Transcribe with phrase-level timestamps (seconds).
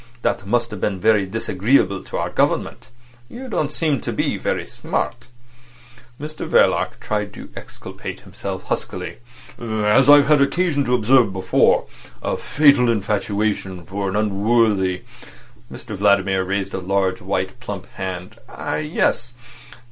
[0.23, 2.87] That must have been very disagreeable to our Government.
[3.29, 5.27] You don't seem to be very smart."
[6.19, 9.17] Mr Verloc tried to exculpate himself huskily.
[9.59, 11.85] "As I've had occasion to observe before,
[12.23, 15.03] a fatal infatuation for an unworthy—"
[15.71, 18.39] Mr Vladimir raised a large white, plump hand.
[18.49, 19.35] "Ah, yes.